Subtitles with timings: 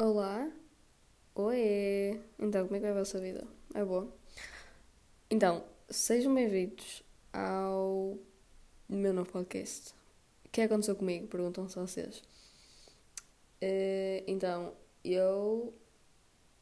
[0.00, 0.48] Olá,
[1.34, 2.22] oi!
[2.38, 3.44] Então, como é que vai a vossa vida?
[3.74, 4.08] É boa?
[5.28, 8.16] Então, sejam bem-vindos ao
[8.88, 9.92] meu novo podcast.
[10.46, 11.26] O que aconteceu comigo?
[11.26, 12.22] Perguntam-se vocês.
[13.60, 14.72] Eh, então,
[15.04, 15.74] eu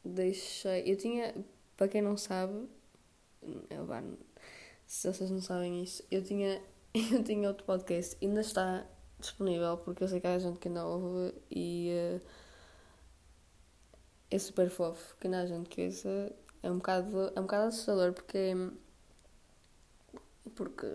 [0.03, 0.91] deixei.
[0.91, 1.35] Eu tinha.
[1.77, 2.67] Para quem não sabe,
[3.69, 3.87] eu,
[4.87, 6.59] se vocês não sabem isso, eu tinha,
[7.13, 8.83] eu tinha outro podcast, ainda está
[9.19, 11.91] disponível, porque eu sei que há gente que ainda ouve e.
[11.91, 12.46] eh,
[14.31, 16.07] é super fofo, que há gente que isso
[16.63, 18.53] é um bocado, é um bocado assustador porque
[20.55, 20.87] porque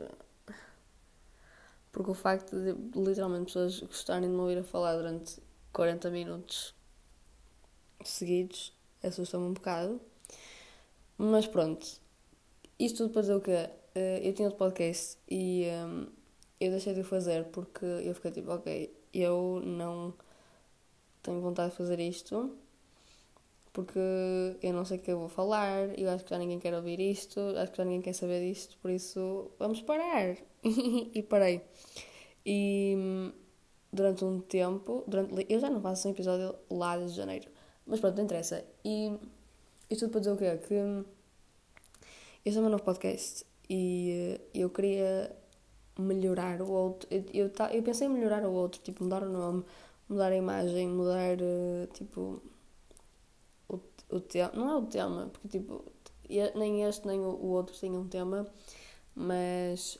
[1.92, 5.40] porque o facto de literalmente pessoas gostarem de me ouvir a falar durante
[5.72, 6.74] 40 minutos
[8.04, 8.72] seguidos
[9.02, 10.00] assusta-me um bocado.
[11.18, 11.86] Mas pronto,
[12.78, 13.70] isto tudo para dizer o quê?
[13.94, 16.06] Eh, Eu tinha outro podcast e hum,
[16.60, 20.14] eu deixei de o fazer porque eu fiquei tipo, ok, eu não
[21.22, 22.56] tenho vontade de fazer isto
[23.72, 23.98] porque
[24.62, 27.00] eu não sei o que eu vou falar, eu acho que já ninguém quer ouvir
[27.00, 30.36] isto, acho que já ninguém quer saber disto, por isso vamos parar.
[30.62, 31.62] e parei.
[32.44, 33.32] E hum,
[33.92, 37.50] durante um tempo, durante, eu já não faço um episódio lá desde janeiro,
[37.86, 38.64] mas pronto, não interessa.
[38.84, 39.18] E
[39.90, 40.66] isto tudo para dizer o quê?
[40.68, 41.04] Que hum,
[42.44, 45.34] este é o meu novo podcast e eh, eu queria
[45.98, 47.08] melhorar o outro.
[47.10, 49.64] Eu, eu, eu pensei em melhorar o outro, tipo, mudar o nome,
[50.08, 52.42] mudar a imagem, mudar, eh, tipo,
[53.76, 54.52] o, o tema.
[54.54, 55.84] Não é o tema, porque, tipo,
[56.54, 58.46] nem este nem o, o outro tinham um tema,
[59.14, 59.98] mas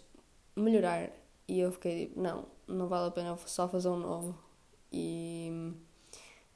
[0.56, 1.11] melhorar.
[1.48, 4.39] E eu fiquei tipo, não, não vale a pena só fazer um novo.
[4.93, 5.73] E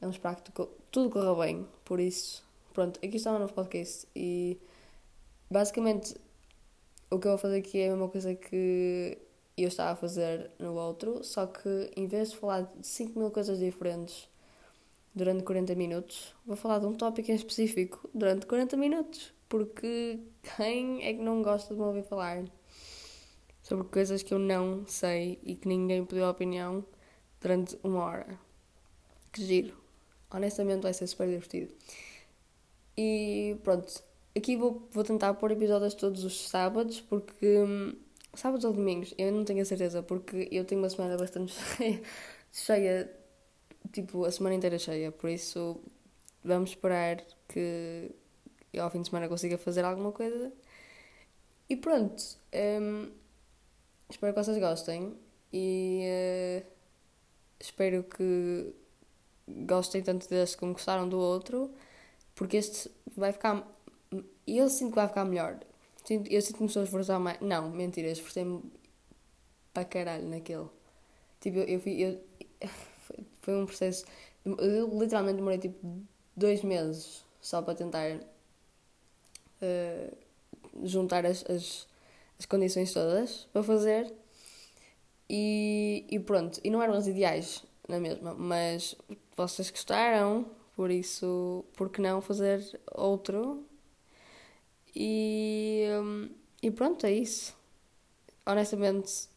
[0.01, 1.67] vamos esperar que tu- tudo corra bem.
[1.85, 4.07] Por isso, pronto, aqui está o novo podcast.
[4.15, 4.59] E
[5.51, 6.15] basicamente
[7.11, 9.19] o que eu vou fazer aqui é a mesma coisa que
[9.57, 13.31] eu estava a fazer no outro, só que em vez de falar de 5 mil
[13.31, 14.29] coisas diferentes
[15.17, 19.35] durante 40 minutos, vou falar de um tópico em específico durante 40 minutos.
[19.49, 20.21] Porque
[20.57, 22.45] quem é que não gosta de me ouvir falar
[23.63, 26.85] sobre coisas que eu não sei e que ninguém pediu opinião
[27.41, 28.39] durante uma hora?
[29.33, 29.77] Que giro.
[30.33, 31.73] Honestamente vai ser super divertido.
[32.97, 34.03] E pronto,
[34.37, 37.59] aqui vou, vou tentar pôr episódios todos os sábados, porque.
[37.59, 37.95] hum,
[38.35, 41.55] Sábados ou domingos, eu não tenho a certeza, porque eu tenho uma semana bastante
[42.53, 43.11] cheia,
[43.93, 45.81] tipo, a semana inteira cheia, por isso
[46.45, 48.11] vamos esperar que
[48.79, 50.53] ao fim de semana consiga fazer alguma coisa.
[51.69, 52.23] E pronto,
[52.55, 53.11] hum,
[54.09, 55.15] espero que vocês gostem
[55.53, 56.63] e eh,
[57.61, 58.73] espero que
[59.49, 61.73] gostem tanto deste como gostaram do outro,
[62.35, 63.67] porque este vai ficar.
[64.47, 65.59] Eu sinto que vai ficar melhor.
[66.31, 67.41] Eu sinto que me estou a esforçar mais.
[67.41, 68.63] Não, mentira, esforcei-me
[69.73, 70.69] para caralho naquele.
[71.41, 72.21] Tipo, eu, eu,
[72.61, 72.69] eu-
[73.47, 74.05] foi, um processo.
[74.45, 76.03] Eu literalmente demorei tipo
[76.37, 78.19] dois meses só para tentar
[79.63, 80.13] eh,
[80.83, 81.87] juntar as, as,
[82.39, 84.13] as condições todas para fazer.
[85.29, 88.97] E, e pronto, e não eram as ideais na mesma, mas
[89.37, 93.65] vocês gostaram, por isso, por que não fazer outro?
[94.95, 96.31] E, hum,
[96.63, 97.57] e pronto, é isso.
[98.45, 99.29] Honestamente,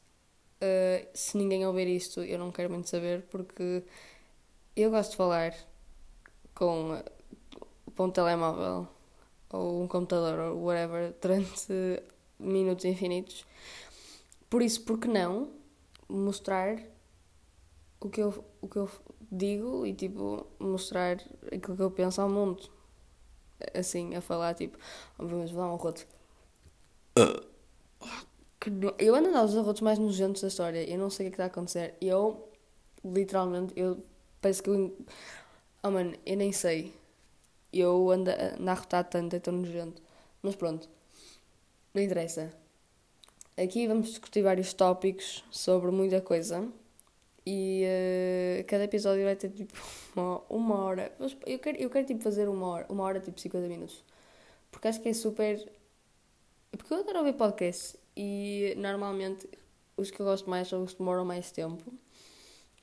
[0.61, 3.83] eh, se ninguém ouvir isto, eu não quero muito saber, porque
[4.75, 5.53] eu gosto de falar
[6.55, 7.01] com,
[7.95, 8.87] com um telemóvel
[9.51, 12.03] ou um computador ou whatever durante
[12.39, 13.45] minutos infinitos.
[14.49, 15.51] Por isso, por que não
[16.07, 16.81] mostrar
[17.99, 18.89] o que eu, o que eu
[19.31, 21.17] digo e tipo mostrar
[21.53, 22.69] aquilo que eu penso ao mundo?
[23.73, 24.77] Assim, a falar tipo,
[25.17, 26.07] "Oh, vamos dar um roto.
[28.59, 30.89] Que no- Eu ando a dar os arrotos mais nojentos da história.
[30.89, 31.95] Eu não sei o que é está a acontecer.
[32.01, 32.49] Eu,
[33.03, 34.03] literalmente, eu
[34.41, 34.95] parece que eu.
[35.83, 36.93] Oh mano, eu nem sei.
[37.73, 40.01] Eu ando a, arrotar tanto, é tão nojento.
[40.41, 40.89] Mas pronto,
[41.93, 42.51] não interessa.
[43.57, 46.67] Aqui vamos discutir vários tópicos sobre muita coisa.
[47.45, 49.73] E eh, cada episódio vai ter tipo
[50.15, 51.11] uma, uma hora.
[51.45, 54.03] Eu quero, eu quero tipo fazer uma hora, uma hora tipo 50 minutos.
[54.71, 55.71] Porque acho que é super.
[56.71, 59.49] Porque eu adoro ouvir podcasts e normalmente
[59.95, 61.93] os que eu gosto mais são os que demoram mais tempo.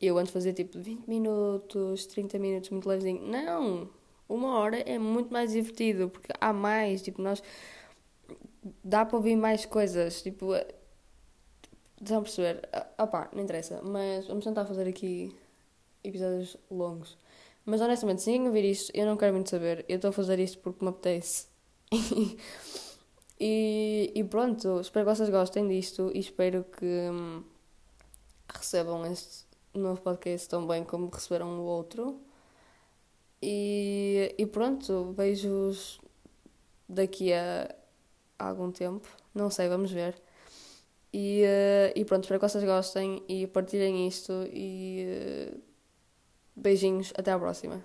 [0.00, 3.20] Eu antes fazia tipo 20 minutos, 30 minutos, muito levezinho.
[3.20, 3.90] Não!
[4.26, 7.42] Uma hora é muito mais divertido porque há mais, tipo, nós.
[8.82, 10.54] Dá para ouvir mais coisas, tipo.
[12.00, 12.66] Estão a perceber?
[12.72, 15.36] Ah, opá, não interessa, mas vamos tentar fazer aqui
[16.02, 17.18] episódios longos.
[17.66, 19.84] Mas honestamente, se ninguém ouvir isto, eu não quero muito saber.
[19.86, 21.46] Eu estou a fazer isto porque me apetece.
[23.38, 27.42] e, e pronto, espero que vocês gostem disto e espero que hum,
[28.48, 29.44] recebam este
[29.74, 32.20] novo podcast tão bem como receberam o outro.
[33.42, 36.00] E, e pronto, vejo-os
[36.88, 37.74] daqui a,
[38.38, 39.06] algum tempo.
[39.34, 40.20] Não sei, vamos ver.
[41.12, 44.32] E, uh, e pronto, espero que vocês gostem e partilhem isto.
[44.52, 45.60] E uh,
[46.54, 47.84] beijinhos, até à próxima.